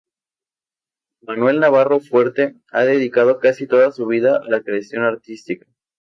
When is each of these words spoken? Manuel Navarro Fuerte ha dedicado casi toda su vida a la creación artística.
Manuel 1.21 1.59
Navarro 1.59 1.99
Fuerte 1.99 2.55
ha 2.71 2.81
dedicado 2.81 3.37
casi 3.37 3.67
toda 3.67 3.91
su 3.91 4.07
vida 4.07 4.37
a 4.43 4.49
la 4.49 4.63
creación 4.63 5.03
artística. 5.03 5.67